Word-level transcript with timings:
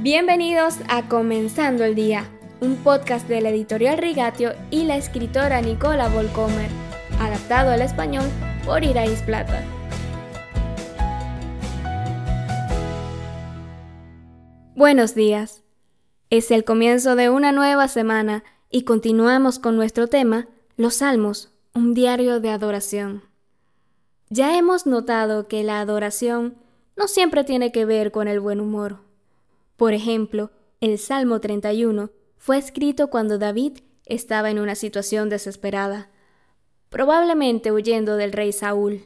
Bienvenidos 0.00 0.76
a 0.90 1.08
Comenzando 1.08 1.82
el 1.82 1.94
Día, 1.94 2.28
un 2.60 2.76
podcast 2.76 3.26
de 3.28 3.40
la 3.40 3.48
editorial 3.48 3.96
Rigatio 3.96 4.52
y 4.70 4.84
la 4.84 4.98
escritora 4.98 5.62
Nicola 5.62 6.10
Volcomer, 6.10 6.68
adaptado 7.18 7.70
al 7.70 7.80
español 7.80 8.26
por 8.66 8.84
Irais 8.84 9.22
Plata. 9.22 9.64
Buenos 14.74 15.14
días. 15.14 15.64
Es 16.28 16.50
el 16.50 16.64
comienzo 16.64 17.16
de 17.16 17.30
una 17.30 17.50
nueva 17.52 17.88
semana 17.88 18.44
y 18.70 18.82
continuamos 18.82 19.58
con 19.58 19.76
nuestro 19.76 20.08
tema, 20.08 20.46
los 20.76 20.96
Salmos, 20.96 21.54
un 21.74 21.94
diario 21.94 22.40
de 22.40 22.50
adoración. 22.50 23.22
Ya 24.28 24.58
hemos 24.58 24.86
notado 24.86 25.48
que 25.48 25.64
la 25.64 25.80
adoración 25.80 26.56
no 26.96 27.08
siempre 27.08 27.44
tiene 27.44 27.72
que 27.72 27.86
ver 27.86 28.12
con 28.12 28.28
el 28.28 28.40
buen 28.40 28.60
humor. 28.60 29.05
Por 29.76 29.92
ejemplo, 29.92 30.50
el 30.80 30.98
Salmo 30.98 31.40
31 31.40 32.10
fue 32.38 32.58
escrito 32.58 33.08
cuando 33.08 33.38
David 33.38 33.78
estaba 34.04 34.50
en 34.50 34.58
una 34.58 34.74
situación 34.74 35.28
desesperada, 35.28 36.10
probablemente 36.88 37.72
huyendo 37.72 38.16
del 38.16 38.32
rey 38.32 38.52
Saúl. 38.52 39.04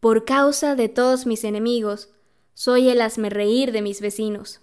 Por 0.00 0.24
causa 0.24 0.74
de 0.74 0.88
todos 0.88 1.26
mis 1.26 1.44
enemigos, 1.44 2.10
soy 2.54 2.88
el 2.88 3.00
reír 3.30 3.72
de 3.72 3.82
mis 3.82 4.00
vecinos. 4.00 4.60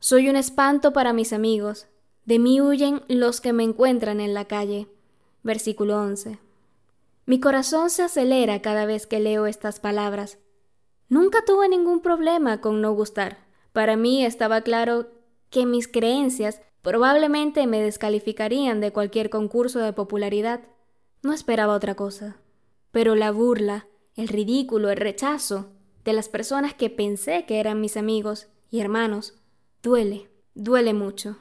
Soy 0.00 0.28
un 0.28 0.36
espanto 0.36 0.92
para 0.92 1.12
mis 1.12 1.32
amigos, 1.32 1.86
de 2.28 2.38
mí 2.38 2.60
huyen 2.60 3.02
los 3.08 3.40
que 3.40 3.54
me 3.54 3.64
encuentran 3.64 4.20
en 4.20 4.34
la 4.34 4.44
calle. 4.44 4.86
Versículo 5.42 5.98
11. 5.98 6.38
Mi 7.24 7.40
corazón 7.40 7.88
se 7.88 8.02
acelera 8.02 8.60
cada 8.60 8.84
vez 8.84 9.06
que 9.06 9.18
leo 9.18 9.46
estas 9.46 9.80
palabras. 9.80 10.36
Nunca 11.08 11.42
tuve 11.46 11.70
ningún 11.70 12.00
problema 12.00 12.60
con 12.60 12.82
no 12.82 12.92
gustar. 12.92 13.47
Para 13.78 13.96
mí 13.96 14.24
estaba 14.24 14.62
claro 14.62 15.06
que 15.50 15.64
mis 15.64 15.86
creencias 15.86 16.60
probablemente 16.82 17.64
me 17.68 17.80
descalificarían 17.80 18.80
de 18.80 18.90
cualquier 18.90 19.30
concurso 19.30 19.78
de 19.78 19.92
popularidad. 19.92 20.64
No 21.22 21.32
esperaba 21.32 21.74
otra 21.74 21.94
cosa. 21.94 22.38
Pero 22.90 23.14
la 23.14 23.30
burla, 23.30 23.86
el 24.16 24.26
ridículo, 24.26 24.90
el 24.90 24.96
rechazo 24.96 25.68
de 26.04 26.12
las 26.12 26.28
personas 26.28 26.74
que 26.74 26.90
pensé 26.90 27.46
que 27.46 27.60
eran 27.60 27.80
mis 27.80 27.96
amigos 27.96 28.48
y 28.68 28.80
hermanos, 28.80 29.38
duele, 29.80 30.28
duele 30.56 30.92
mucho. 30.92 31.36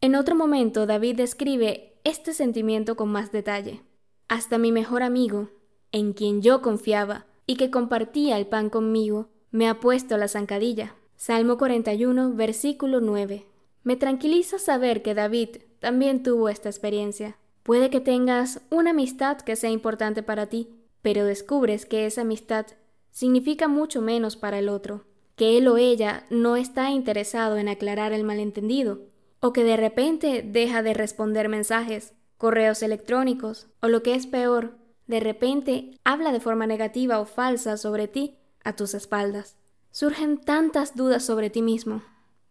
En 0.00 0.14
otro 0.14 0.34
momento 0.34 0.86
David 0.86 1.16
describe 1.16 2.00
este 2.04 2.32
sentimiento 2.32 2.96
con 2.96 3.10
más 3.10 3.32
detalle. 3.32 3.82
Hasta 4.28 4.56
mi 4.56 4.72
mejor 4.72 5.02
amigo, 5.02 5.50
en 5.92 6.14
quien 6.14 6.40
yo 6.40 6.62
confiaba 6.62 7.26
y 7.46 7.56
que 7.56 7.70
compartía 7.70 8.38
el 8.38 8.46
pan 8.46 8.70
conmigo, 8.70 9.28
me 9.50 9.68
ha 9.68 9.78
puesto 9.78 10.16
la 10.16 10.28
zancadilla. 10.28 10.94
Salmo 11.26 11.56
41, 11.56 12.34
versículo 12.34 13.00
9. 13.00 13.46
Me 13.82 13.96
tranquiliza 13.96 14.58
saber 14.58 15.00
que 15.00 15.14
David 15.14 15.56
también 15.78 16.22
tuvo 16.22 16.50
esta 16.50 16.68
experiencia. 16.68 17.38
Puede 17.62 17.88
que 17.88 18.02
tengas 18.02 18.60
una 18.68 18.90
amistad 18.90 19.38
que 19.38 19.56
sea 19.56 19.70
importante 19.70 20.22
para 20.22 20.48
ti, 20.50 20.68
pero 21.00 21.24
descubres 21.24 21.86
que 21.86 22.04
esa 22.04 22.20
amistad 22.20 22.66
significa 23.10 23.68
mucho 23.68 24.02
menos 24.02 24.36
para 24.36 24.58
el 24.58 24.68
otro, 24.68 25.06
que 25.34 25.56
él 25.56 25.66
o 25.68 25.78
ella 25.78 26.26
no 26.28 26.56
está 26.56 26.90
interesado 26.90 27.56
en 27.56 27.68
aclarar 27.68 28.12
el 28.12 28.22
malentendido, 28.22 29.00
o 29.40 29.54
que 29.54 29.64
de 29.64 29.78
repente 29.78 30.42
deja 30.46 30.82
de 30.82 30.92
responder 30.92 31.48
mensajes, 31.48 32.12
correos 32.36 32.82
electrónicos, 32.82 33.66
o 33.80 33.88
lo 33.88 34.02
que 34.02 34.14
es 34.14 34.26
peor, 34.26 34.76
de 35.06 35.20
repente 35.20 35.98
habla 36.04 36.32
de 36.32 36.40
forma 36.40 36.66
negativa 36.66 37.18
o 37.18 37.24
falsa 37.24 37.78
sobre 37.78 38.08
ti 38.08 38.36
a 38.62 38.76
tus 38.76 38.92
espaldas 38.92 39.56
surgen 39.94 40.38
tantas 40.38 40.96
dudas 40.96 41.24
sobre 41.24 41.50
ti 41.50 41.62
mismo. 41.62 42.02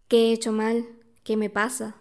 ¿Qué 0.08 0.30
he 0.30 0.31
hecho 0.31 0.53
mal? 0.53 0.88
¿Qué 1.23 1.36
me 1.36 1.49
pasa? 1.49 1.97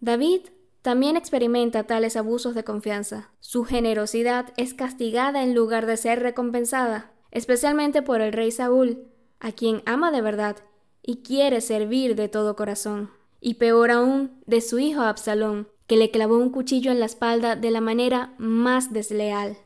David 0.00 0.40
también 0.80 1.18
experimenta 1.18 1.84
tales 1.84 2.16
abusos 2.16 2.54
de 2.54 2.64
confianza. 2.64 3.30
Su 3.40 3.64
generosidad 3.64 4.54
es 4.56 4.72
castigada 4.72 5.42
en 5.42 5.54
lugar 5.54 5.84
de 5.84 5.98
ser 5.98 6.20
recompensada, 6.20 7.12
especialmente 7.30 8.00
por 8.00 8.22
el 8.22 8.32
rey 8.32 8.50
Saúl, 8.50 9.06
a 9.38 9.52
quien 9.52 9.82
ama 9.84 10.10
de 10.10 10.22
verdad 10.22 10.56
y 11.02 11.16
quiere 11.16 11.60
servir 11.60 12.16
de 12.16 12.30
todo 12.30 12.56
corazón. 12.56 13.10
Y 13.38 13.54
peor 13.54 13.90
aún, 13.90 14.40
de 14.46 14.62
su 14.62 14.78
hijo 14.78 15.02
Absalón, 15.02 15.68
que 15.86 15.98
le 15.98 16.10
clavó 16.10 16.38
un 16.38 16.48
cuchillo 16.48 16.90
en 16.90 17.00
la 17.00 17.06
espalda 17.06 17.54
de 17.54 17.70
la 17.70 17.82
manera 17.82 18.34
más 18.38 18.94
desleal. 18.94 19.58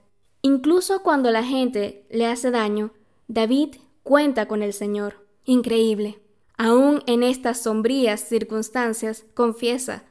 Incluso 0.42 1.04
cuando 1.04 1.30
la 1.30 1.44
gente 1.44 2.04
le 2.10 2.26
hace 2.26 2.50
daño, 2.50 2.90
David 3.28 3.76
cuenta 4.10 4.48
con 4.48 4.64
el 4.64 4.72
Señor. 4.72 5.24
Increíble. 5.44 6.18
Aún 6.58 7.04
en 7.06 7.22
estas 7.22 7.62
sombrías 7.62 8.20
circunstancias, 8.20 9.24
confiesa, 9.34 10.02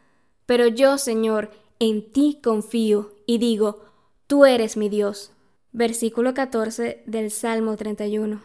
pero 0.46 0.68
yo, 0.68 0.98
Señor, 0.98 1.52
en 1.80 2.09
ti 2.09 2.40
confío 2.42 3.14
y 3.26 3.40
digo, 3.40 3.84
tú 4.26 4.46
eres 4.46 4.78
mi 4.78 4.88
Dios. 4.88 5.34
Versículo 5.74 6.34
14 6.34 7.04
del 7.08 7.30
Salmo 7.30 7.76
31. 7.76 8.42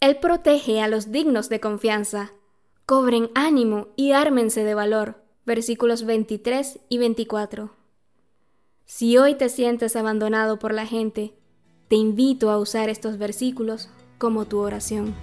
Él 0.00 0.16
protege 0.16 0.80
a 0.80 0.88
los 0.88 1.12
dignos 1.12 1.50
de 1.50 1.60
confianza. 1.60 2.32
Cobren 2.86 3.28
ánimo 3.34 3.88
y 3.94 4.12
ármense 4.12 4.64
de 4.64 4.72
valor. 4.72 5.22
Versículos 5.44 6.06
23 6.06 6.80
y 6.88 6.96
24. 6.96 7.72
Si 8.86 9.18
hoy 9.18 9.34
te 9.34 9.50
sientes 9.50 9.96
abandonado 9.96 10.58
por 10.58 10.72
la 10.72 10.86
gente, 10.86 11.34
te 11.88 11.96
invito 11.96 12.50
a 12.50 12.56
usar 12.56 12.88
estos 12.88 13.18
versículos 13.18 13.90
como 14.22 14.44
tu 14.44 14.60
oración. 14.60 15.16